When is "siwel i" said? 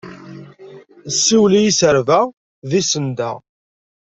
1.23-1.61